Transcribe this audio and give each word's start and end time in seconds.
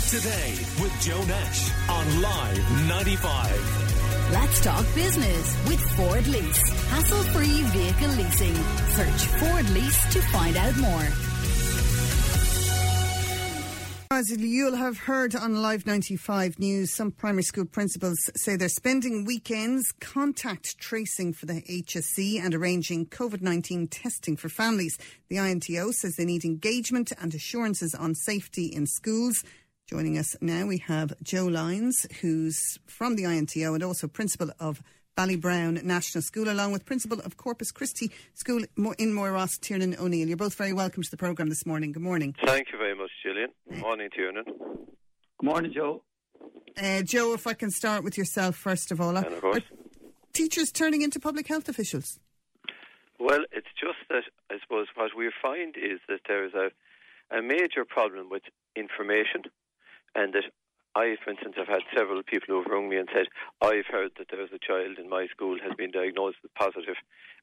Drive 0.00 0.22
today 0.22 0.54
with 0.82 1.00
Joe 1.00 1.22
Nash 1.24 1.70
on 1.88 2.22
Live 2.22 2.88
95. 2.88 4.30
Let's 4.32 4.60
talk 4.64 4.86
business 4.94 5.68
with 5.68 5.80
Ford 5.96 6.26
Lease. 6.26 6.70
Hassle 6.88 7.22
free 7.24 7.62
vehicle 7.62 8.08
leasing. 8.08 8.54
Search 8.54 9.26
Ford 9.40 9.68
Lease 9.70 10.12
to 10.12 10.22
find 10.22 10.56
out 10.56 10.76
more. 10.76 11.06
As 14.12 14.30
you'll 14.30 14.76
have 14.76 14.98
heard 14.98 15.34
on 15.34 15.62
Live 15.62 15.86
95 15.86 16.58
News, 16.58 16.94
some 16.94 17.10
primary 17.10 17.42
school 17.42 17.64
principals 17.64 18.18
say 18.36 18.56
they're 18.56 18.68
spending 18.68 19.24
weekends 19.24 19.92
contact 20.00 20.78
tracing 20.78 21.32
for 21.32 21.46
the 21.46 21.62
HSE 21.62 22.40
and 22.42 22.54
arranging 22.54 23.06
COVID 23.06 23.40
19 23.40 23.88
testing 23.88 24.36
for 24.36 24.48
families. 24.48 24.98
The 25.28 25.36
INTO 25.36 25.92
says 25.92 26.16
they 26.16 26.24
need 26.24 26.44
engagement 26.44 27.12
and 27.20 27.34
assurances 27.34 27.94
on 27.94 28.14
safety 28.14 28.66
in 28.66 28.86
schools. 28.86 29.44
Joining 29.90 30.18
us 30.18 30.36
now, 30.40 30.66
we 30.66 30.78
have 30.86 31.12
Joe 31.20 31.46
Lyons, 31.46 32.06
who's 32.20 32.78
from 32.86 33.16
the 33.16 33.24
INTO 33.24 33.74
and 33.74 33.82
also 33.82 34.06
principal 34.06 34.52
of 34.60 34.80
Ballybrown 35.18 35.82
National 35.82 36.22
School, 36.22 36.48
along 36.48 36.70
with 36.70 36.86
Principal 36.86 37.18
of 37.22 37.36
Corpus 37.36 37.72
Christi 37.72 38.12
School 38.34 38.62
in 39.00 39.12
Moyross, 39.12 39.58
Tiernan 39.60 39.96
O'Neill. 39.98 40.28
You're 40.28 40.36
both 40.36 40.54
very 40.54 40.72
welcome 40.72 41.02
to 41.02 41.10
the 41.10 41.16
programme 41.16 41.48
this 41.48 41.66
morning. 41.66 41.90
Good 41.90 42.04
morning. 42.04 42.36
Thank 42.44 42.68
you 42.70 42.78
very 42.78 42.94
much, 42.94 43.10
Gillian. 43.20 43.48
Good 43.68 43.80
morning, 43.80 44.10
Tiernan. 44.14 44.44
Good 44.44 45.42
morning, 45.42 45.72
Joe. 45.74 46.04
Uh, 46.80 47.02
Joe, 47.02 47.34
if 47.34 47.48
I 47.48 47.54
can 47.54 47.72
start 47.72 48.04
with 48.04 48.16
yourself 48.16 48.54
first 48.54 48.92
of 48.92 49.00
all. 49.00 49.16
And 49.16 49.26
of 49.26 49.40
course. 49.40 49.64
teachers 50.32 50.70
turning 50.70 51.02
into 51.02 51.18
public 51.18 51.48
health 51.48 51.68
officials? 51.68 52.20
Well, 53.18 53.40
it's 53.50 53.66
just 53.74 53.98
that 54.08 54.22
I 54.52 54.60
suppose 54.62 54.86
what 54.94 55.16
we 55.18 55.32
find 55.42 55.74
is 55.76 55.98
that 56.08 56.20
there 56.28 56.44
is 56.46 56.52
a, 56.54 56.70
a 57.36 57.42
major 57.42 57.84
problem 57.84 58.30
with 58.30 58.42
information 58.76 59.50
and 60.14 60.32
that 60.34 60.44
I, 60.96 61.14
for 61.22 61.30
instance, 61.30 61.54
have 61.56 61.68
had 61.68 61.86
several 61.94 62.22
people 62.22 62.50
who've 62.50 62.66
rung 62.66 62.88
me 62.88 62.96
and 62.96 63.08
said, 63.14 63.30
I've 63.62 63.86
heard 63.86 64.10
that 64.18 64.26
there's 64.30 64.50
a 64.50 64.58
child 64.58 64.98
in 64.98 65.08
my 65.08 65.28
school 65.30 65.56
has 65.62 65.74
been 65.78 65.92
diagnosed 65.92 66.38
with 66.42 66.54
positive, 66.54 66.98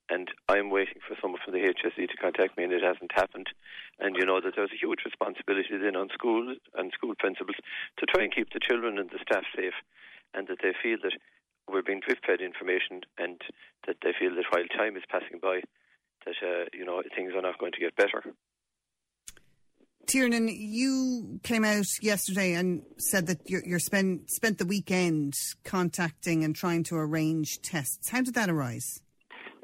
and 0.10 0.28
I'm 0.50 0.70
waiting 0.70 1.00
for 1.00 1.16
someone 1.22 1.40
from 1.44 1.54
the 1.54 1.64
HSE 1.64 1.96
to 2.10 2.18
contact 2.20 2.58
me, 2.58 2.66
and 2.66 2.74
it 2.74 2.84
hasn't 2.84 3.12
happened. 3.16 3.48
And 4.00 4.16
you 4.16 4.26
know 4.26 4.42
that 4.42 4.56
there's 4.56 4.76
a 4.76 4.84
huge 4.84 5.06
responsibility 5.06 5.78
then 5.80 5.96
on 5.96 6.10
schools 6.14 6.58
and 6.76 6.92
school 6.92 7.16
principals 7.18 7.56
to 8.00 8.06
try 8.06 8.24
and 8.24 8.36
keep 8.36 8.52
the 8.52 8.60
children 8.60 9.00
and 9.00 9.10
the 9.10 9.24
staff 9.24 9.44
safe, 9.56 9.76
and 10.34 10.48
that 10.48 10.60
they 10.62 10.76
feel 10.76 10.98
that 11.04 11.16
we're 11.72 11.88
being 11.88 12.02
drip 12.04 12.20
fed 12.28 12.42
information, 12.42 13.08
and 13.18 13.40
that 13.88 13.98
they 14.04 14.12
feel 14.12 14.36
that 14.36 14.52
while 14.52 14.68
time 14.76 14.98
is 14.98 15.08
passing 15.08 15.40
by, 15.42 15.64
that 16.26 16.36
uh, 16.44 16.66
you 16.74 16.84
know 16.84 17.02
things 17.16 17.32
are 17.32 17.42
not 17.42 17.60
going 17.60 17.72
to 17.72 17.80
get 17.80 17.96
better. 17.96 18.24
Tiernan, 20.08 20.48
you 20.48 21.40
came 21.44 21.66
out 21.66 21.86
yesterday 22.02 22.54
and 22.54 22.82
said 22.98 23.28
that 23.28 23.50
you 23.50 23.58
are 23.58 23.64
you're 23.66 23.80
spent 23.80 24.32
spent 24.32 24.58
the 24.58 24.66
weekend 24.66 25.34
contacting 25.66 26.46
and 26.46 26.56
trying 26.56 26.84
to 26.86 26.96
arrange 26.96 27.62
tests. 27.62 28.10
How 28.10 28.22
did 28.22 28.34
that 28.36 28.50
arise? 28.50 29.02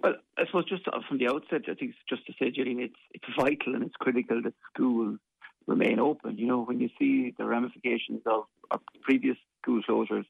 Well, 0.03 0.15
I 0.37 0.45
suppose 0.45 0.65
just 0.67 0.83
from 1.07 1.17
the 1.17 1.29
outset, 1.29 1.61
I 1.69 1.75
think 1.75 1.95
just 2.09 2.25
to 2.27 2.33
say, 2.37 2.51
Gillian, 2.51 2.81
it's 2.81 2.99
it's 3.13 3.25
vital 3.37 3.73
and 3.73 3.83
it's 3.85 3.95
critical 3.95 4.41
that 4.41 4.53
schools 4.73 5.17
remain 5.65 5.99
open. 5.99 6.37
You 6.37 6.47
know, 6.47 6.63
when 6.63 6.81
you 6.81 6.89
see 6.99 7.33
the 7.37 7.45
ramifications 7.45 8.21
of, 8.25 8.43
of 8.69 8.81
previous 9.01 9.37
school 9.61 9.81
closures, 9.87 10.25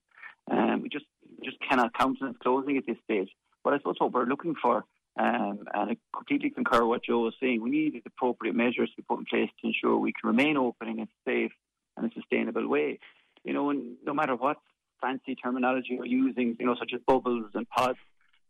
um, 0.52 0.84
we 0.84 0.90
just 0.90 1.06
just 1.44 1.58
cannot 1.68 1.98
countenance 1.98 2.38
closing 2.44 2.78
at 2.78 2.86
this 2.86 2.98
stage. 3.04 3.30
But 3.64 3.74
I 3.74 3.78
suppose 3.78 3.96
what 3.98 4.14
we're 4.14 4.26
looking 4.26 4.54
for 4.62 4.86
um, 5.18 5.66
and 5.74 5.92
I 5.92 5.98
completely 6.16 6.50
concur 6.50 6.86
what 6.86 7.04
Joe 7.04 7.20
was 7.20 7.36
saying. 7.40 7.62
We 7.62 7.70
need 7.70 8.02
appropriate 8.06 8.56
measures 8.56 8.90
to 8.90 8.96
be 8.98 9.04
put 9.04 9.20
in 9.20 9.26
place 9.26 9.50
to 9.62 9.68
ensure 9.68 9.98
we 9.98 10.14
can 10.14 10.28
remain 10.28 10.58
open 10.58 10.88
in 10.90 11.00
a 11.00 11.08
safe 11.26 11.52
and 11.96 12.12
a 12.12 12.14
sustainable 12.14 12.68
way. 12.68 13.00
You 13.44 13.54
know, 13.54 13.70
and 13.70 13.98
no 14.06 14.14
matter 14.14 14.36
what 14.36 14.58
fancy 15.02 15.36
terminology 15.36 15.98
we're 16.00 16.06
using, 16.06 16.56
you 16.60 16.66
know, 16.66 16.76
such 16.80 16.92
as 16.96 17.02
bubbles 17.06 17.52
and 17.54 17.70
pods, 17.70 18.00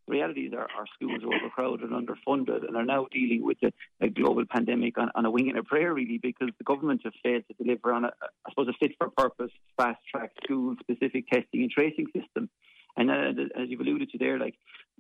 the 0.08 0.14
reality 0.14 0.42
is 0.42 0.54
our, 0.54 0.68
our 0.78 0.86
schools 0.96 1.22
are 1.24 1.34
overcrowded 1.34 1.90
and 1.90 2.08
underfunded 2.08 2.68
and 2.68 2.76
are 2.76 2.86
now 2.86 3.08
dealing 3.12 3.44
with 3.44 3.58
a, 3.64 3.72
a 4.02 4.10
global 4.10 4.44
pandemic 4.46 4.98
on, 4.98 5.10
on, 5.16 5.26
a 5.26 5.32
wing 5.32 5.50
and 5.50 5.58
a 5.58 5.64
prayer, 5.64 5.94
really, 5.94 6.18
because 6.18 6.50
the 6.58 6.64
government 6.64 7.02
have 7.06 7.14
failed 7.24 7.44
to 7.48 7.64
deliver 7.64 7.94
on, 7.94 8.06
a, 8.06 8.12
I 8.46 8.50
suppose, 8.50 8.68
a 8.68 8.74
fit 8.74 8.92
for 8.98 9.10
purpose, 9.10 9.52
fast 9.78 10.00
track 10.12 10.32
school 10.44 10.76
specific 10.82 11.28
testing 11.30 11.62
and 11.62 11.72
tracing 11.72 12.08
system. 12.08 12.50
And 12.96 13.10
uh, 13.10 13.60
as 13.60 13.70
you've 13.70 13.80
alluded 13.80 14.12
to 14.12 14.18
there, 14.18 14.38
like 14.38 14.56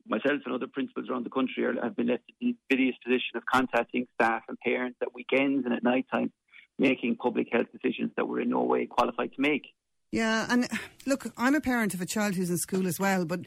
myself 0.07 0.41
and 0.45 0.53
other 0.53 0.67
principals 0.67 1.09
around 1.09 1.25
the 1.25 1.29
country 1.29 1.65
are, 1.65 1.73
have 1.81 1.95
been 1.95 2.07
left 2.07 2.23
in 2.29 2.35
the 2.39 2.55
invidious 2.69 2.95
position 3.03 3.35
of 3.35 3.43
contacting 3.45 4.07
staff 4.15 4.43
and 4.47 4.57
parents 4.59 4.97
at 5.01 5.13
weekends 5.13 5.65
and 5.65 5.73
at 5.73 5.83
night 5.83 6.05
time, 6.11 6.31
making 6.77 7.15
public 7.15 7.47
health 7.51 7.67
decisions 7.71 8.11
that 8.17 8.27
we're 8.27 8.41
in 8.41 8.49
no 8.49 8.63
way 8.63 8.85
qualified 8.85 9.31
to 9.33 9.41
make. 9.41 9.63
Yeah, 10.11 10.45
and 10.49 10.65
uh, 10.65 10.77
look, 11.05 11.25
I'm 11.37 11.55
a 11.55 11.61
parent 11.61 11.93
of 11.93 12.01
a 12.01 12.05
child 12.05 12.35
who's 12.35 12.49
in 12.49 12.57
school 12.57 12.87
as 12.87 12.99
well, 12.99 13.25
but 13.25 13.41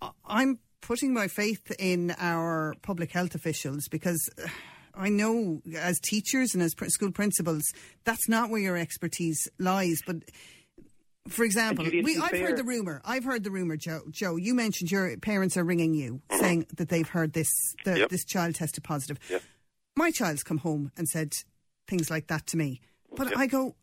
uh, 0.00 0.10
I'm 0.24 0.60
putting 0.80 1.12
my 1.12 1.28
faith 1.28 1.72
in 1.78 2.14
our 2.18 2.74
public 2.82 3.12
health 3.12 3.34
officials 3.34 3.88
because 3.88 4.28
uh, 4.42 4.48
I 4.94 5.08
know 5.08 5.60
as 5.76 5.98
teachers 6.00 6.54
and 6.54 6.62
as 6.62 6.72
school 6.88 7.12
principals, 7.12 7.62
that's 8.04 8.28
not 8.28 8.50
where 8.50 8.60
your 8.60 8.76
expertise 8.76 9.48
lies. 9.58 9.98
But 10.06 10.24
for 11.28 11.44
example, 11.44 11.84
we, 11.84 12.18
I've 12.18 12.30
fair. 12.30 12.48
heard 12.48 12.56
the 12.56 12.64
rumor. 12.64 13.00
I've 13.04 13.24
heard 13.24 13.44
the 13.44 13.50
rumor, 13.50 13.76
Joe. 13.76 14.02
Joe, 14.10 14.36
you 14.36 14.54
mentioned 14.54 14.90
your 14.90 15.16
parents 15.18 15.56
are 15.56 15.64
ringing 15.64 15.94
you 15.94 16.20
mm-hmm. 16.30 16.40
saying 16.40 16.66
that 16.76 16.88
they've 16.88 17.08
heard 17.08 17.32
this. 17.32 17.48
The, 17.84 18.00
yep. 18.00 18.08
This 18.08 18.24
child 18.24 18.54
tested 18.54 18.84
positive. 18.84 19.18
Yep. 19.28 19.42
My 19.96 20.10
child's 20.10 20.42
come 20.42 20.58
home 20.58 20.92
and 20.96 21.08
said 21.08 21.32
things 21.88 22.10
like 22.10 22.28
that 22.28 22.46
to 22.48 22.56
me, 22.56 22.80
but 23.16 23.28
yep. 23.28 23.38
I 23.38 23.46
go. 23.46 23.74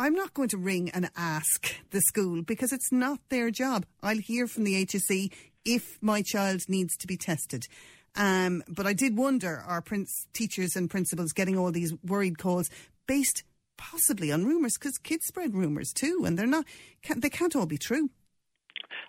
I'm 0.00 0.14
not 0.14 0.32
going 0.32 0.48
to 0.50 0.56
ring 0.56 0.90
and 0.90 1.10
ask 1.16 1.74
the 1.90 2.00
school 2.02 2.42
because 2.42 2.72
it's 2.72 2.92
not 2.92 3.18
their 3.30 3.50
job. 3.50 3.84
I'll 4.00 4.18
hear 4.18 4.46
from 4.46 4.62
the 4.62 4.86
HSE 4.86 5.32
if 5.64 5.98
my 6.00 6.22
child 6.22 6.60
needs 6.68 6.96
to 6.98 7.08
be 7.08 7.16
tested. 7.16 7.66
Um, 8.14 8.62
but 8.68 8.86
I 8.86 8.92
did 8.92 9.16
wonder 9.16 9.62
are 9.66 9.82
prince, 9.82 10.26
teachers 10.32 10.76
and 10.76 10.88
principals 10.88 11.32
getting 11.32 11.58
all 11.58 11.72
these 11.72 11.94
worried 12.04 12.38
calls 12.38 12.70
based 13.08 13.42
possibly 13.78 14.30
on 14.30 14.44
rumours 14.44 14.76
because 14.78 14.98
kids 14.98 15.24
spread 15.26 15.54
rumours 15.54 15.92
too, 15.94 16.24
and 16.26 16.38
they're 16.38 16.46
not 16.46 16.66
can't, 17.02 17.22
they 17.22 17.30
can't 17.30 17.56
all 17.56 17.66
be 17.66 17.78
true. 17.78 18.10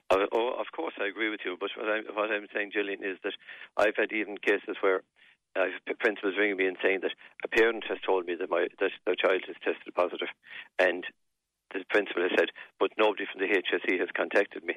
Uh, 0.09 0.25
oh, 0.31 0.55
of 0.57 0.67
course, 0.75 0.93
I 0.99 1.07
agree 1.07 1.29
with 1.29 1.41
you. 1.43 1.57
But 1.59 1.69
what 1.75 1.89
I'm, 1.89 2.03
what 2.15 2.31
I'm 2.31 2.47
saying, 2.53 2.71
Gillian, 2.73 3.03
is 3.03 3.17
that 3.23 3.33
I've 3.77 3.97
had 3.97 4.11
even 4.11 4.37
cases 4.37 4.77
where 4.81 5.01
I've 5.55 5.77
principals 5.99 6.35
ringing 6.37 6.57
me 6.57 6.67
and 6.67 6.77
saying 6.81 6.99
that 7.01 7.13
a 7.43 7.47
parent 7.47 7.83
has 7.89 7.97
told 8.05 8.25
me 8.25 8.35
that 8.39 8.49
my 8.49 8.67
that 8.79 8.91
their 9.05 9.15
child 9.15 9.41
has 9.47 9.55
tested 9.63 9.93
positive, 9.93 10.29
and 10.77 11.03
the 11.73 11.83
principal 11.89 12.23
has 12.23 12.31
said, 12.37 12.49
but 12.79 12.91
nobody 12.97 13.25
from 13.25 13.41
the 13.41 13.53
HSE 13.53 13.99
has 13.99 14.09
contacted 14.15 14.63
me, 14.63 14.75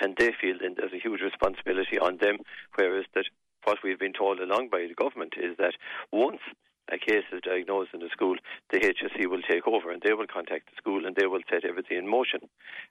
and 0.00 0.16
they 0.16 0.32
feel 0.40 0.56
then 0.60 0.74
there's 0.76 0.92
a 0.92 1.02
huge 1.02 1.20
responsibility 1.20 1.98
on 1.98 2.18
them. 2.20 2.38
Whereas 2.74 3.04
that 3.14 3.26
what 3.64 3.78
we've 3.84 3.98
been 3.98 4.16
told 4.16 4.40
along 4.40 4.68
by 4.70 4.86
the 4.88 4.94
government 4.94 5.34
is 5.36 5.56
that 5.58 5.74
once 6.12 6.40
a 6.92 6.98
case 6.98 7.24
is 7.32 7.40
diagnosed 7.42 7.90
in 7.94 8.00
the 8.00 8.08
school, 8.12 8.36
the 8.72 8.80
HSE 8.80 9.26
will 9.26 9.42
take 9.42 9.66
over 9.66 9.90
and 9.90 10.02
they 10.02 10.12
will 10.12 10.26
contact 10.26 10.70
the 10.70 10.76
school 10.76 11.06
and 11.06 11.16
they 11.16 11.26
will 11.26 11.42
set 11.50 11.64
everything 11.64 11.98
in 11.98 12.08
motion. 12.08 12.40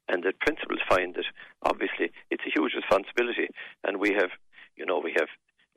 And 0.08 0.24
the 0.24 0.34
principals 0.40 0.80
find 0.90 1.16
that 1.16 1.26
obviously 1.64 2.12
it's 2.30 2.44
a 2.46 2.54
huge 2.54 2.74
responsibility, 2.74 3.50
and 3.84 4.00
we 4.00 4.14
have, 4.14 4.30
you 4.76 4.86
know, 4.86 5.00
we 5.00 5.14
have 5.18 5.30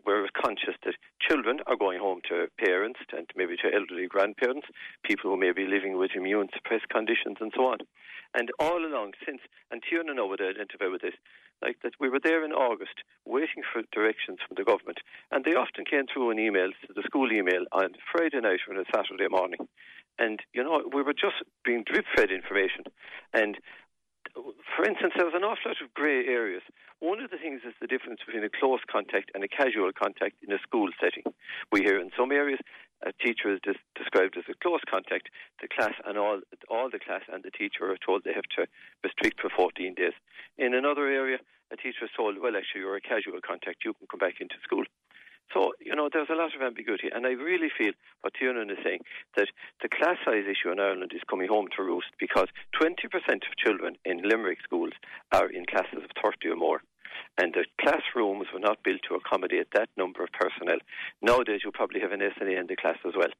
we're 0.06 0.26
conscious 0.32 0.74
that 0.84 0.94
children 1.20 1.60
are 1.66 1.76
going 1.76 2.00
home 2.00 2.20
to 2.28 2.48
parents 2.58 3.00
and 3.12 3.26
maybe 3.36 3.56
to 3.56 3.72
elderly 3.72 4.06
grandparents, 4.06 4.66
people 5.04 5.30
who 5.30 5.36
may 5.36 5.52
be 5.52 5.66
living 5.66 5.98
with 5.98 6.12
immune 6.14 6.48
suppressed 6.54 6.88
conditions 6.88 7.36
and 7.40 7.52
so 7.54 7.66
on. 7.66 7.78
And 8.34 8.50
all 8.58 8.78
along 8.78 9.12
since, 9.26 9.40
and 9.70 9.82
Tiernan 9.82 10.16
would 10.16 10.40
identify 10.40 10.86
with 10.86 11.02
this, 11.02 11.14
like 11.62 11.78
that 11.82 11.94
we 12.00 12.08
were 12.08 12.20
there 12.22 12.44
in 12.44 12.52
August 12.52 13.02
waiting 13.24 13.62
for 13.72 13.82
directions 13.92 14.38
from 14.46 14.56
the 14.56 14.64
government, 14.64 14.98
and 15.30 15.44
they 15.44 15.54
often 15.54 15.84
came 15.84 16.06
through 16.06 16.30
an 16.30 16.38
email 16.38 16.70
to 16.86 16.92
the 16.94 17.02
school 17.02 17.32
email 17.32 17.64
on 17.72 17.94
Friday 18.12 18.40
night 18.40 18.60
or 18.66 18.74
on 18.74 18.80
a 18.80 18.90
Saturday 18.94 19.28
morning. 19.28 19.68
And, 20.18 20.40
you 20.52 20.62
know, 20.62 20.82
we 20.92 21.02
were 21.02 21.14
just 21.14 21.42
being 21.64 21.84
drip 21.84 22.04
fed 22.14 22.30
information. 22.30 22.84
And 23.32 23.56
for 24.76 24.84
instance, 24.84 25.14
there 25.16 25.24
was 25.24 25.34
an 25.34 25.44
awful 25.44 25.72
lot 25.72 25.82
of 25.82 25.94
grey 25.94 26.26
areas. 26.26 26.62
One 27.00 27.20
of 27.20 27.30
the 27.30 27.38
things 27.38 27.62
is 27.66 27.74
the 27.80 27.86
difference 27.86 28.20
between 28.24 28.44
a 28.44 28.50
close 28.50 28.80
contact 28.90 29.30
and 29.34 29.42
a 29.42 29.48
casual 29.48 29.90
contact 29.96 30.36
in 30.46 30.52
a 30.52 30.58
school 30.60 30.88
setting. 31.00 31.24
We 31.72 31.80
hear 31.80 31.98
in 31.98 32.10
some 32.16 32.30
areas 32.30 32.60
a 33.02 33.12
teacher 33.12 33.52
is 33.54 33.60
described 33.94 34.36
as 34.36 34.44
a 34.48 34.54
close 34.62 34.80
contact. 34.88 35.28
The 35.60 35.68
class 35.68 35.94
and 36.04 36.18
all 36.18 36.40
all 36.68 36.90
the 36.90 36.98
class 36.98 37.22
and 37.32 37.42
the 37.42 37.50
teacher 37.50 37.90
are 37.90 37.96
told 37.96 38.24
they 38.24 38.34
have 38.34 38.50
to 38.56 38.66
restrict 39.02 39.40
for 39.40 39.50
14 39.50 39.94
days. 39.94 40.12
In 40.58 40.74
another 40.74 41.06
area, 41.06 41.38
a 41.72 41.76
teacher 41.76 42.04
is 42.04 42.10
told, 42.16 42.38
well, 42.38 42.56
actually, 42.56 42.82
you're 42.82 42.96
a 42.96 43.00
casual 43.00 43.40
contact. 43.40 43.84
You 43.84 43.94
can 43.94 44.06
come 44.10 44.20
back 44.20 44.40
into 44.40 44.56
school. 44.62 44.84
So, 45.52 45.72
you 45.80 45.94
know, 45.96 46.08
there's 46.12 46.30
a 46.30 46.38
lot 46.38 46.54
of 46.54 46.62
ambiguity. 46.62 47.08
And 47.12 47.26
I 47.26 47.30
really 47.30 47.70
feel 47.76 47.92
what 48.20 48.34
Tiernan 48.34 48.70
is 48.70 48.78
saying, 48.84 49.00
that 49.36 49.48
the 49.82 49.88
class 49.88 50.16
size 50.24 50.44
issue 50.46 50.70
in 50.70 50.78
Ireland 50.78 51.12
is 51.14 51.22
coming 51.28 51.48
home 51.48 51.66
to 51.76 51.82
roost 51.82 52.14
because 52.18 52.46
20% 52.80 52.86
of 53.34 53.56
children 53.58 53.96
in 54.04 54.22
Limerick 54.22 54.58
schools 54.62 54.92
are 55.32 55.50
in 55.50 55.66
classes 55.66 56.04
of 56.04 56.10
30 56.22 56.50
or 56.50 56.56
more. 56.56 56.82
And 57.38 57.54
the 57.54 57.64
classrooms 57.80 58.48
were 58.52 58.60
not 58.60 58.82
built 58.82 59.00
to 59.08 59.14
accommodate 59.14 59.68
that 59.74 59.88
number 59.96 60.22
of 60.22 60.30
personnel. 60.32 60.78
Nowadays, 61.22 61.60
you 61.64 61.70
probably 61.72 62.00
have 62.00 62.12
an 62.12 62.20
SNA 62.20 62.60
in 62.60 62.66
the 62.66 62.76
class 62.76 62.98
as 63.06 63.14
well. 63.16 63.30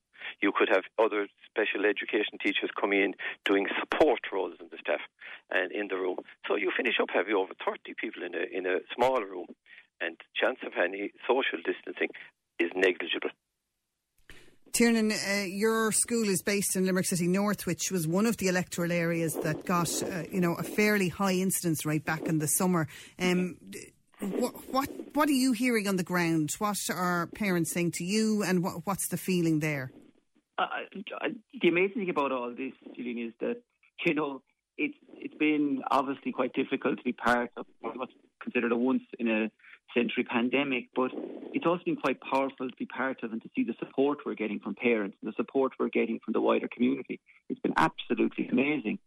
You 0.40 0.52
could 0.54 0.68
have 0.68 0.84
other 0.98 1.28
special 1.50 1.84
education 1.84 2.38
teachers 2.42 2.70
coming 2.78 3.00
in 3.02 3.14
doing 3.44 3.66
support 3.78 4.20
roles 4.32 4.54
in 4.60 4.68
the 4.70 4.78
staff 4.78 5.00
and 5.50 5.72
in 5.72 5.88
the 5.88 5.96
room. 5.96 6.16
So 6.46 6.56
you 6.56 6.70
finish 6.76 6.96
up 7.00 7.08
having 7.12 7.34
over 7.34 7.52
30 7.64 7.94
people 7.98 8.22
in 8.22 8.34
a, 8.34 8.44
in 8.50 8.66
a 8.66 8.80
small 8.94 9.22
room, 9.22 9.46
and 10.00 10.16
chance 10.34 10.58
of 10.64 10.72
any 10.82 11.12
social 11.28 11.58
distancing 11.64 12.08
is 12.58 12.70
negligible. 12.74 13.30
Tiernan, 14.72 15.12
uh, 15.12 15.44
your 15.46 15.92
school 15.92 16.28
is 16.28 16.42
based 16.42 16.76
in 16.76 16.86
Limerick 16.86 17.06
City 17.06 17.26
North, 17.26 17.66
which 17.66 17.90
was 17.90 18.06
one 18.06 18.26
of 18.26 18.36
the 18.36 18.48
electoral 18.48 18.92
areas 18.92 19.34
that 19.42 19.64
got, 19.64 19.90
uh, 20.02 20.22
you 20.30 20.40
know, 20.40 20.54
a 20.54 20.62
fairly 20.62 21.08
high 21.08 21.32
incidence 21.32 21.84
right 21.84 22.04
back 22.04 22.22
in 22.26 22.38
the 22.38 22.46
summer. 22.46 22.86
Um, 23.18 23.56
what, 24.20 24.54
what 24.70 24.88
what 25.14 25.28
are 25.28 25.32
you 25.32 25.52
hearing 25.52 25.88
on 25.88 25.96
the 25.96 26.04
ground? 26.04 26.50
What 26.58 26.78
are 26.90 27.26
parents 27.28 27.72
saying 27.72 27.92
to 27.92 28.04
you, 28.04 28.42
and 28.42 28.62
what, 28.62 28.86
what's 28.86 29.08
the 29.08 29.16
feeling 29.16 29.60
there? 29.60 29.90
Uh, 30.58 30.66
the 31.60 31.68
amazing 31.68 32.02
thing 32.02 32.10
about 32.10 32.32
all 32.32 32.50
this, 32.50 32.72
Gillian, 32.94 33.28
is 33.28 33.32
that 33.40 33.62
you 34.06 34.14
know 34.14 34.42
it's 34.76 34.96
it's 35.16 35.34
been 35.34 35.82
obviously 35.90 36.32
quite 36.32 36.52
difficult 36.52 36.98
to 36.98 37.04
be 37.04 37.12
part 37.12 37.50
of 37.56 37.66
what's 37.80 38.12
considered 38.42 38.72
a 38.72 38.76
once 38.76 39.02
in 39.18 39.28
a 39.28 39.50
century 39.94 40.24
pandemic, 40.24 40.88
but 40.94 41.10
it's 41.52 41.66
also 41.66 41.82
been 41.84 41.96
quite 41.96 42.20
powerful 42.20 42.68
to 42.68 42.76
be 42.76 42.86
part 42.86 43.22
of 43.22 43.32
and 43.32 43.42
to 43.42 43.48
see 43.54 43.64
the 43.64 43.74
support 43.78 44.18
we're 44.24 44.34
getting 44.34 44.60
from 44.60 44.74
parents 44.74 45.16
and 45.22 45.32
the 45.32 45.36
support 45.36 45.72
we're 45.78 45.88
getting 45.88 46.20
from 46.24 46.32
the 46.32 46.40
wider 46.40 46.68
community. 46.68 47.20
It's 47.48 47.60
been 47.60 47.74
absolutely 47.76 48.48
amazing. 48.48 48.98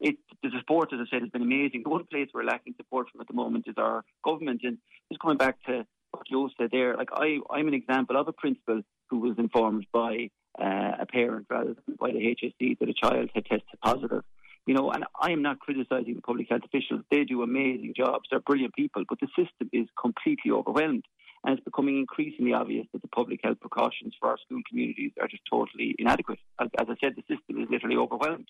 It, 0.00 0.16
the 0.42 0.50
support, 0.58 0.92
as 0.92 0.98
I 1.00 1.04
said, 1.10 1.22
has 1.22 1.30
been 1.30 1.42
amazing. 1.42 1.82
The 1.84 1.90
one 1.90 2.04
place 2.06 2.28
we're 2.34 2.44
lacking 2.44 2.74
support 2.76 3.08
from 3.10 3.20
at 3.20 3.28
the 3.28 3.34
moment 3.34 3.66
is 3.68 3.74
our 3.78 4.04
government. 4.24 4.62
And 4.64 4.78
just 5.10 5.20
coming 5.20 5.38
back 5.38 5.62
to 5.66 5.86
what 6.10 6.26
Joe 6.28 6.50
said 6.58 6.70
there, 6.72 6.96
like 6.96 7.10
I, 7.12 7.38
I'm 7.50 7.68
an 7.68 7.74
example 7.74 8.16
of 8.16 8.26
a 8.26 8.32
principal 8.32 8.82
who 9.10 9.20
was 9.20 9.38
informed 9.38 9.86
by 9.92 10.30
uh, 10.60 10.96
a 11.00 11.06
parent 11.06 11.46
rather 11.48 11.74
than 11.74 11.96
by 12.00 12.10
the 12.10 12.18
HSE 12.18 12.78
that 12.78 12.88
a 12.88 12.94
child 12.94 13.30
had 13.34 13.44
tested 13.44 13.78
positive. 13.82 14.24
You 14.66 14.74
know, 14.74 14.90
and 14.90 15.04
I 15.20 15.32
am 15.32 15.42
not 15.42 15.58
criticising 15.58 16.14
the 16.14 16.22
public 16.22 16.46
health 16.48 16.62
officials. 16.64 17.02
They 17.10 17.24
do 17.24 17.42
amazing 17.42 17.94
jobs. 17.96 18.28
They're 18.30 18.40
brilliant 18.40 18.74
people, 18.74 19.02
but 19.08 19.18
the 19.20 19.26
system 19.36 19.68
is 19.72 19.88
completely 20.00 20.52
overwhelmed. 20.52 21.04
And 21.44 21.54
it's 21.54 21.64
becoming 21.64 21.98
increasingly 21.98 22.52
obvious 22.52 22.86
that 22.92 23.02
the 23.02 23.08
public 23.08 23.40
health 23.42 23.58
precautions 23.60 24.14
for 24.20 24.28
our 24.28 24.38
school 24.38 24.60
communities 24.68 25.10
are 25.20 25.26
just 25.26 25.42
totally 25.50 25.96
inadequate. 25.98 26.38
As, 26.60 26.68
as 26.78 26.86
I 26.88 26.94
said, 27.00 27.14
the 27.16 27.22
system 27.22 27.60
is 27.60 27.68
literally 27.68 27.96
overwhelmed. 27.96 28.46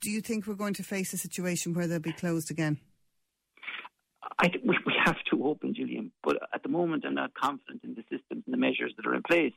Do 0.00 0.10
you 0.10 0.22
think 0.22 0.46
we're 0.46 0.54
going 0.54 0.72
to 0.74 0.82
face 0.82 1.12
a 1.12 1.18
situation 1.18 1.74
where 1.74 1.86
they'll 1.86 1.98
be 1.98 2.12
closed 2.12 2.50
again? 2.50 2.78
I 4.38 4.48
think 4.48 4.64
we 4.64 4.94
have 5.04 5.22
to 5.30 5.46
open, 5.46 5.74
Gillian, 5.74 6.10
but 6.22 6.38
at 6.54 6.62
the 6.62 6.70
moment 6.70 7.04
I'm 7.06 7.14
not 7.14 7.34
confident 7.34 7.82
in 7.84 7.94
the 7.94 8.02
systems 8.02 8.44
and 8.46 8.52
the 8.54 8.56
measures 8.56 8.94
that 8.96 9.06
are 9.06 9.14
in 9.14 9.22
place. 9.22 9.52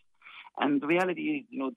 And 0.59 0.81
the 0.81 0.87
reality 0.87 1.21
is, 1.21 1.45
you 1.49 1.59
know, 1.59 1.71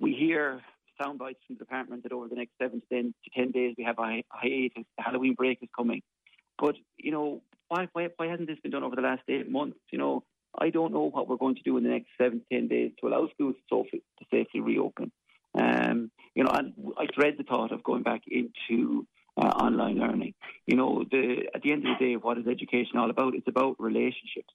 we 0.00 0.12
hear 0.12 0.60
sound 1.00 1.18
bites 1.18 1.40
from 1.46 1.56
the 1.56 1.64
department 1.64 2.02
that 2.02 2.12
over 2.12 2.28
the 2.28 2.36
next 2.36 2.52
seven 2.60 2.80
to 2.80 2.86
ten, 2.94 3.14
to 3.24 3.40
10 3.40 3.50
days 3.52 3.74
we 3.76 3.84
have 3.84 3.98
a 3.98 4.22
hiatus, 4.30 4.84
the 4.96 5.02
Halloween 5.02 5.34
break 5.34 5.58
is 5.62 5.68
coming. 5.76 6.02
But, 6.58 6.76
you 6.96 7.10
know, 7.10 7.42
why, 7.68 7.88
why, 7.92 8.08
why 8.16 8.28
hasn't 8.28 8.48
this 8.48 8.58
been 8.60 8.72
done 8.72 8.84
over 8.84 8.96
the 8.96 9.02
last 9.02 9.22
eight 9.28 9.50
months? 9.50 9.78
You 9.90 9.98
know, 9.98 10.24
I 10.58 10.70
don't 10.70 10.92
know 10.92 11.10
what 11.10 11.28
we're 11.28 11.36
going 11.36 11.56
to 11.56 11.62
do 11.62 11.76
in 11.76 11.84
the 11.84 11.90
next 11.90 12.08
seven 12.18 12.40
to 12.40 12.56
10 12.56 12.68
days 12.68 12.92
to 13.00 13.08
allow 13.08 13.28
schools 13.34 13.56
to 13.70 13.84
safely 14.30 14.60
reopen. 14.60 15.12
Um, 15.58 16.10
you 16.34 16.44
know, 16.44 16.50
and 16.50 16.74
I 16.98 17.06
dread 17.06 17.34
the 17.38 17.44
thought 17.44 17.72
of 17.72 17.82
going 17.82 18.02
back 18.02 18.22
into 18.26 19.06
uh, 19.36 19.46
online 19.46 19.98
learning. 19.98 20.34
You 20.66 20.76
know, 20.76 21.04
the, 21.10 21.48
at 21.54 21.62
the 21.62 21.72
end 21.72 21.86
of 21.86 21.98
the 21.98 22.04
day, 22.04 22.16
what 22.16 22.38
is 22.38 22.46
education 22.46 22.98
all 22.98 23.10
about? 23.10 23.34
It's 23.34 23.48
about 23.48 23.76
relationships. 23.78 24.52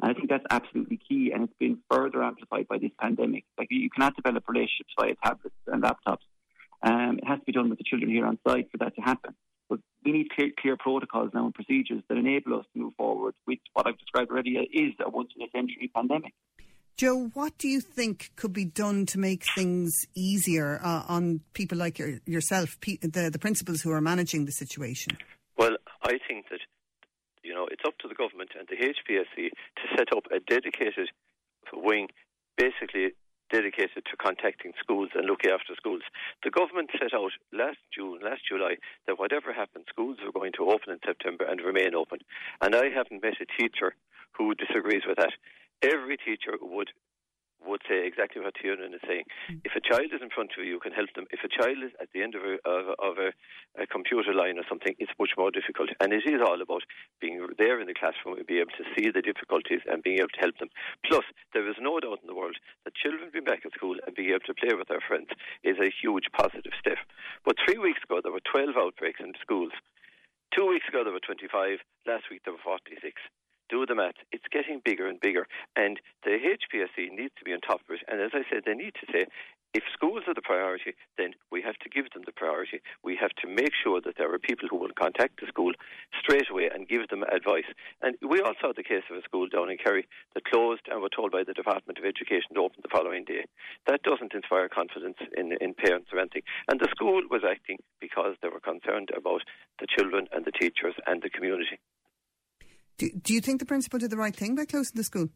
And 0.00 0.10
I 0.10 0.14
think 0.14 0.30
that's 0.30 0.44
absolutely 0.50 0.98
key, 1.08 1.32
and 1.32 1.44
it's 1.44 1.58
been 1.58 1.78
further 1.90 2.22
amplified 2.22 2.68
by 2.68 2.78
this 2.78 2.90
pandemic. 3.00 3.44
Like 3.58 3.68
you 3.70 3.90
cannot 3.90 4.16
develop 4.16 4.44
relationships 4.48 4.94
via 4.98 5.14
tablets 5.22 5.56
and 5.66 5.82
laptops. 5.82 6.24
Um, 6.82 7.18
it 7.18 7.26
has 7.26 7.38
to 7.38 7.44
be 7.44 7.52
done 7.52 7.68
with 7.68 7.78
the 7.78 7.84
children 7.84 8.10
here 8.10 8.26
on 8.26 8.38
site 8.46 8.70
for 8.70 8.78
that 8.78 8.94
to 8.96 9.00
happen. 9.00 9.34
But 9.68 9.80
we 10.04 10.12
need 10.12 10.30
clear, 10.30 10.50
clear 10.58 10.76
protocols 10.76 11.30
now 11.32 11.44
and 11.44 11.54
procedures 11.54 12.02
that 12.08 12.18
enable 12.18 12.58
us 12.58 12.66
to 12.72 12.80
move 12.80 12.94
forward 12.94 13.34
with 13.46 13.60
what 13.72 13.86
I've 13.86 13.98
described 13.98 14.30
already 14.30 14.50
is 14.50 14.94
a 15.04 15.08
once 15.08 15.30
in 15.36 15.42
a 15.42 15.50
century 15.50 15.90
pandemic. 15.94 16.32
Joe, 16.96 17.30
what 17.34 17.56
do 17.58 17.68
you 17.68 17.80
think 17.80 18.32
could 18.36 18.52
be 18.52 18.64
done 18.64 19.06
to 19.06 19.18
make 19.18 19.44
things 19.54 20.06
easier 20.14 20.78
uh, 20.82 21.04
on 21.08 21.40
people 21.54 21.78
like 21.78 21.98
your, 21.98 22.20
yourself, 22.26 22.78
the, 22.80 23.30
the 23.32 23.38
principals 23.38 23.80
who 23.80 23.90
are 23.90 24.00
managing 24.00 24.44
the 24.44 24.52
situation? 24.52 25.16
Well, 25.56 25.76
I 26.02 26.18
think 26.28 26.48
that 26.50 26.60
you 27.42 27.54
know 27.54 27.66
it's 27.70 27.82
up 27.86 27.96
to 27.98 28.08
the 28.08 28.11
government 28.22 28.54
and 28.54 28.68
the 28.70 28.78
HPSC 28.78 29.50
to 29.50 29.84
set 29.98 30.14
up 30.14 30.24
a 30.30 30.38
dedicated 30.38 31.10
wing, 31.74 32.06
basically 32.56 33.10
dedicated 33.50 34.06
to 34.06 34.16
contacting 34.16 34.72
schools 34.80 35.10
and 35.14 35.26
looking 35.26 35.50
after 35.50 35.74
schools. 35.76 36.02
The 36.42 36.50
government 36.50 36.90
set 36.98 37.12
out 37.12 37.32
last 37.52 37.82
June, 37.92 38.20
last 38.22 38.42
July, 38.48 38.76
that 39.06 39.18
whatever 39.18 39.52
happened, 39.52 39.84
schools 39.88 40.18
were 40.24 40.32
going 40.32 40.52
to 40.56 40.70
open 40.70 40.94
in 40.94 41.00
September 41.04 41.44
and 41.44 41.60
remain 41.60 41.94
open. 41.94 42.20
And 42.62 42.74
I 42.74 42.88
haven't 42.88 43.22
met 43.22 43.42
a 43.42 43.52
teacher 43.60 43.94
who 44.32 44.54
disagrees 44.54 45.02
with 45.06 45.18
that 45.18 45.34
every 45.82 46.16
teacher 46.16 46.56
would 46.62 46.90
would 47.66 47.82
say 47.88 48.06
exactly 48.06 48.42
what 48.42 48.54
Tiernan 48.54 48.94
is 48.94 49.04
saying. 49.06 49.24
Mm. 49.50 49.60
If 49.64 49.72
a 49.76 49.82
child 49.82 50.10
is 50.12 50.22
in 50.22 50.30
front 50.30 50.52
of 50.56 50.64
you, 50.64 50.78
you 50.78 50.82
can 50.82 50.92
help 50.92 51.10
them. 51.14 51.26
If 51.30 51.40
a 51.44 51.50
child 51.50 51.78
is 51.82 51.92
at 52.00 52.10
the 52.12 52.22
end 52.22 52.34
of 52.34 52.42
a, 52.42 52.58
of, 52.68 52.84
of 52.98 53.14
a, 53.18 53.30
a, 53.80 53.86
computer 53.86 54.34
line 54.34 54.58
or 54.58 54.66
something, 54.68 54.94
it's 54.98 55.12
much 55.18 55.34
more 55.36 55.50
difficult. 55.50 55.90
And 56.00 56.12
it 56.12 56.26
is 56.26 56.40
all 56.42 56.60
about 56.60 56.82
being 57.20 57.40
there 57.58 57.80
in 57.80 57.86
the 57.86 57.98
classroom 57.98 58.38
and 58.38 58.46
being 58.46 58.66
able 58.66 58.76
to 58.78 58.88
see 58.94 59.10
the 59.10 59.22
difficulties 59.22 59.80
and 59.86 60.02
being 60.02 60.18
able 60.18 60.34
to 60.34 60.44
help 60.44 60.58
them. 60.58 60.70
Plus, 61.06 61.24
there 61.52 61.68
is 61.68 61.76
no 61.80 62.00
doubt 62.00 62.20
in 62.22 62.28
the 62.28 62.38
world 62.38 62.56
that 62.84 62.98
children 62.98 63.30
being 63.32 63.44
back 63.46 63.64
at 63.64 63.74
school 63.74 63.96
and 64.06 64.16
being 64.16 64.30
able 64.30 64.46
to 64.46 64.58
play 64.58 64.74
with 64.74 64.88
their 64.88 65.02
friends 65.02 65.28
is 65.62 65.78
a 65.78 65.92
huge 65.92 66.26
positive 66.34 66.74
step. 66.78 66.98
But 67.44 67.56
three 67.62 67.78
weeks 67.78 68.02
ago, 68.02 68.20
there 68.22 68.32
were 68.32 68.44
12 68.44 68.76
outbreaks 68.76 69.20
in 69.20 69.32
schools. 69.40 69.72
Two 70.56 70.68
weeks 70.68 70.84
ago, 70.88 71.02
there 71.02 71.12
were 71.12 71.24
25. 71.24 71.80
Last 72.06 72.28
week, 72.30 72.42
there 72.44 72.52
were 72.52 72.60
46 72.64 73.00
do 73.72 73.86
the 73.88 73.96
math. 73.96 74.20
It's 74.30 74.44
getting 74.52 74.84
bigger 74.84 75.08
and 75.08 75.18
bigger, 75.18 75.48
and 75.74 75.98
the 76.24 76.36
HPSC 76.36 77.08
needs 77.08 77.32
to 77.40 77.44
be 77.44 77.56
on 77.56 77.64
top 77.64 77.80
of 77.88 77.96
it. 77.96 78.04
And 78.06 78.20
as 78.20 78.36
I 78.36 78.44
said, 78.52 78.68
they 78.68 78.76
need 78.76 78.92
to 79.00 79.08
say, 79.10 79.24
if 79.72 79.84
schools 79.88 80.24
are 80.28 80.34
the 80.36 80.44
priority, 80.44 80.92
then 81.16 81.32
we 81.50 81.62
have 81.62 81.80
to 81.80 81.88
give 81.88 82.12
them 82.12 82.24
the 82.26 82.36
priority. 82.36 82.84
We 83.02 83.16
have 83.16 83.32
to 83.40 83.48
make 83.48 83.72
sure 83.72 84.02
that 84.04 84.20
there 84.20 84.28
are 84.28 84.38
people 84.38 84.68
who 84.68 84.76
will 84.76 84.92
contact 84.92 85.40
the 85.40 85.48
school 85.48 85.72
straight 86.20 86.50
away 86.52 86.68
and 86.68 86.86
give 86.86 87.08
them 87.08 87.24
advice. 87.24 87.64
And 88.02 88.16
we 88.20 88.42
all 88.44 88.52
saw 88.60 88.76
the 88.76 88.84
case 88.84 89.08
of 89.10 89.16
a 89.16 89.22
school 89.22 89.48
down 89.48 89.70
in 89.70 89.78
Kerry 89.80 90.06
that 90.34 90.44
closed 90.44 90.84
and 90.92 91.00
were 91.00 91.08
told 91.08 91.32
by 91.32 91.44
the 91.44 91.56
Department 91.56 91.96
of 91.96 92.04
Education 92.04 92.52
to 92.52 92.60
open 92.60 92.84
the 92.84 92.92
following 92.92 93.24
day. 93.24 93.48
That 93.88 94.02
doesn't 94.02 94.34
inspire 94.36 94.68
confidence 94.68 95.16
in, 95.38 95.56
in 95.58 95.72
parents 95.72 96.12
or 96.12 96.20
anything. 96.20 96.44
And 96.68 96.78
the 96.78 96.92
school 96.92 97.22
was 97.30 97.40
acting 97.40 97.78
because 97.98 98.36
they 98.42 98.52
were 98.52 98.60
concerned 98.60 99.08
about 99.16 99.40
the 99.80 99.88
children 99.88 100.28
and 100.32 100.44
the 100.44 100.52
teachers 100.52 100.94
and 101.06 101.22
the 101.22 101.30
community. 101.30 101.80
Do, 103.02 103.10
do 103.10 103.34
you 103.34 103.40
think 103.40 103.58
the 103.58 103.66
principal 103.66 103.98
did 103.98 104.14
the 104.14 104.16
right 104.16 104.34
thing 104.34 104.54
by 104.54 104.64
closing 104.64 104.94
the 104.94 105.02
school? 105.02 105.26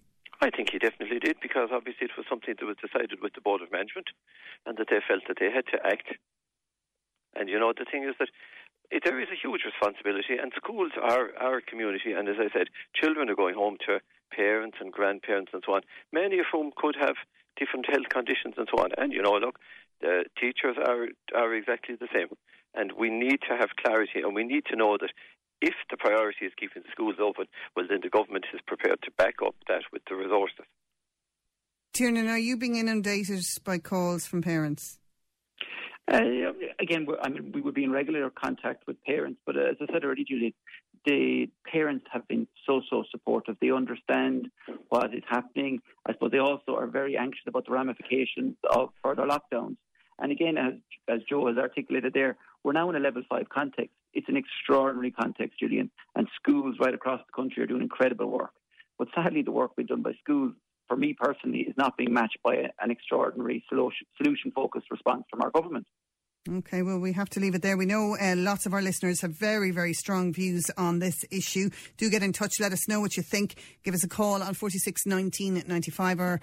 I 0.40 0.50
think 0.54 0.70
he 0.70 0.78
definitely 0.78 1.18
did 1.18 1.42
because 1.42 1.70
obviously 1.73 2.06
it 2.06 2.14
was 2.16 2.25
something 2.30 2.54
that 2.54 2.64
was 2.64 2.76
decided 2.78 3.18
with 3.20 3.35
the 3.35 3.40
Board 3.40 3.61
of 3.61 3.73
Management 3.73 4.06
and 4.66 4.78
that 4.78 4.87
they 4.88 5.02
felt 5.02 5.26
that 5.26 5.38
they 5.40 5.50
had 5.50 5.66
to 5.75 5.82
act. 5.85 6.14
And 7.35 7.49
you 7.49 7.58
know, 7.58 7.73
the 7.76 7.85
thing 7.85 8.04
is 8.04 8.14
that 8.20 8.28
it, 8.92 9.02
there 9.04 9.18
is 9.18 9.26
a 9.35 9.42
huge 9.42 9.62
responsibility, 9.66 10.38
and 10.40 10.52
schools 10.54 10.92
are 10.94 11.35
our 11.42 11.61
community. 11.61 12.12
And 12.12 12.28
as 12.28 12.37
I 12.38 12.54
said, 12.54 12.68
children 12.94 13.28
are 13.30 13.35
going 13.35 13.56
home 13.56 13.78
to 13.90 13.99
parents 14.30 14.78
and 14.80 14.92
grandparents 14.92 15.50
and 15.52 15.64
so 15.66 15.75
on, 15.75 15.82
many 16.12 16.38
of 16.38 16.46
whom 16.52 16.70
could 16.76 16.94
have 16.94 17.18
different 17.58 17.90
health 17.90 18.14
conditions 18.14 18.54
and 18.56 18.68
so 18.70 18.78
on. 18.78 18.90
And 18.96 19.12
you 19.12 19.23
know, 19.23 19.42
look, 19.42 19.58
the 20.00 20.23
teachers 20.38 20.76
are 20.78 21.08
are 21.35 21.52
exactly 21.52 21.96
the 21.99 22.06
same. 22.14 22.30
And 22.78 22.92
we 22.92 23.11
need 23.11 23.40
to 23.49 23.56
have 23.58 23.70
clarity, 23.82 24.23
and 24.23 24.37
we 24.37 24.44
need 24.44 24.66
to 24.70 24.76
know 24.76 24.99
that 25.00 25.11
if 25.61 25.75
the 25.91 25.97
priority 25.97 26.47
is 26.47 26.53
keeping 26.59 26.83
the 26.83 26.89
schools 26.93 27.17
open, 27.21 27.47
well, 27.75 27.87
then 27.89 28.01
the 28.03 28.11
government 28.11 28.47
is 28.53 28.61
prepared 28.67 28.99
to 29.03 29.11
back 29.13 29.37
up 29.45 29.55
that 29.69 29.83
with 29.93 30.03
the 30.09 30.15
resources. 30.15 30.67
Tiernan, 31.93 32.29
are 32.29 32.39
you 32.39 32.57
being 32.57 32.77
inundated 32.77 33.47
by 33.65 33.79
calls 33.79 34.27
from 34.27 34.43
parents? 34.43 34.99
Uh, 36.13 36.21
again, 36.79 37.07
I 37.23 37.29
mean, 37.29 37.51
we 37.53 37.61
would 37.61 37.75
be 37.75 37.83
in 37.83 37.91
regular 37.91 38.31
contact 38.31 38.87
with 38.87 39.03
parents, 39.05 39.41
but 39.45 39.57
uh, 39.57 39.71
as 39.71 39.77
I 39.81 39.93
said 39.93 40.05
already, 40.05 40.25
Julie, 40.25 40.55
the 41.05 41.49
parents 41.71 42.07
have 42.13 42.29
been 42.29 42.47
so, 42.67 42.83
so 42.91 43.05
supportive. 43.11 43.57
They 43.61 43.71
understand 43.71 44.49
what 44.89 45.15
is 45.15 45.23
happening. 45.29 45.81
I 46.07 46.13
suppose 46.13 46.31
they 46.33 46.39
also 46.39 46.77
are 46.77 46.87
very 46.87 47.17
anxious 47.17 47.45
about 47.47 47.67
the 47.67 47.73
ramifications 47.73 48.57
of 48.71 48.91
further 49.03 49.23
lockdowns. 49.23 49.77
And 50.19 50.33
again, 50.33 50.57
as, 50.57 50.75
as 51.09 51.21
Joe 51.29 51.47
has 51.49 51.57
articulated 51.57 52.13
there, 52.15 52.37
we're 52.63 52.73
now 52.73 52.89
in 52.91 52.97
a 52.97 53.01
level 53.01 53.23
five 53.29 53.49
context. 53.49 53.95
It's 54.16 54.30
an 54.30 54.37
extraordinary 54.37 55.11
context, 55.11 55.61
Julian, 55.61 55.90
and 56.14 56.26
schools 56.40 56.76
right 56.80 56.94
across 56.94 57.20
the 57.20 57.32
country 57.35 57.62
are 57.62 57.66
doing 57.66 57.82
incredible 57.82 58.30
work. 58.30 58.52
But 58.99 59.08
sadly, 59.14 59.42
the 59.42 59.52
work 59.52 59.76
being 59.76 59.87
done 59.87 60.00
by 60.00 60.12
schools, 60.23 60.54
for 60.88 60.96
me 60.96 61.14
personally, 61.18 61.61
is 61.61 61.75
not 61.76 61.99
being 61.99 62.14
matched 62.14 62.38
by 62.42 62.54
a, 62.54 62.68
an 62.80 62.90
extraordinary 62.90 63.62
solution 63.68 64.52
focused 64.54 64.90
response 64.90 65.25
from 65.30 65.42
our 65.42 65.50
government. 65.50 65.87
Okay, 66.49 66.80
well, 66.80 66.99
we 66.99 67.12
have 67.12 67.28
to 67.30 67.40
leave 67.40 67.54
it 67.54 67.61
there. 67.61 67.76
We 67.76 67.85
know 67.85 68.16
uh, 68.16 68.35
lots 68.37 68.64
of 68.64 68.73
our 68.73 68.80
listeners 68.80 69.20
have 69.20 69.32
very, 69.32 69.70
very 69.70 69.92
strong 69.92 70.32
views 70.32 70.70
on 70.78 71.00
this 71.00 71.25
issue. 71.30 71.68
Do 71.99 72.08
get 72.08 72.23
in 72.23 72.32
touch. 72.32 72.54
Let 72.58 72.73
us 72.73 72.88
know 72.88 73.00
what 73.00 73.18
you 73.18 73.23
think. 73.23 73.56
Give 73.85 73.94
us 73.94 74.04
a 74.04 74.08
call 74.08 74.42
on 74.42 74.54
46 74.54 75.04
19 75.04 75.64
95 75.66 76.20
or 76.20 76.40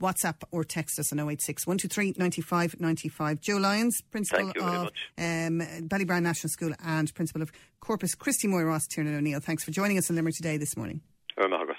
WhatsApp 0.00 0.42
or 0.50 0.64
text 0.64 0.98
us 0.98 1.12
on 1.12 1.18
086 1.18 1.66
123 1.66 2.14
95 2.18 2.80
95. 2.80 3.40
Joe 3.40 3.56
Lyons, 3.56 4.00
Principal 4.10 4.52
Thank 4.52 4.56
you 4.56 4.62
very 4.62 4.76
of 4.76 4.86
um, 5.18 5.88
Ballybrown 5.88 6.22
National 6.22 6.50
School 6.50 6.72
and 6.84 7.12
Principal 7.14 7.42
of 7.42 7.52
Corpus 7.80 8.14
Christi 8.14 8.48
Moyross 8.48 8.86
Tiernan 8.88 9.16
O'Neill. 9.16 9.40
Thanks 9.40 9.64
for 9.64 9.70
joining 9.70 9.98
us 9.98 10.10
in 10.10 10.16
Limerick 10.16 10.36
today 10.36 10.56
this 10.56 10.76
morning. 10.76 11.00
Or 11.36 11.48
Margaret. 11.48 11.76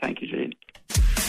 Thank 0.00 0.20
you, 0.20 0.28
Gillian. 0.28 0.52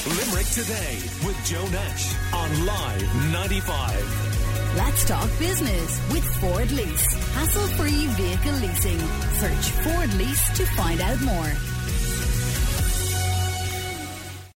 Limerick 0.06 0.48
Today 0.48 1.00
with 1.26 1.46
Joe 1.46 1.66
Nash 1.70 2.14
on 2.34 2.66
Live 2.66 3.32
95. 3.32 4.34
Let's 4.76 5.06
talk 5.06 5.30
business 5.40 6.12
with 6.12 6.26
Ford 6.42 6.72
Lease. 6.72 7.14
Hassle 7.36 7.68
free 7.78 8.08
vehicle 8.08 8.54
leasing. 8.54 9.00
Search 9.40 9.70
Ford 9.86 10.14
Lease 10.16 10.58
to 10.58 10.66
find 10.76 11.00
out 11.00 11.22
more. 11.22 11.73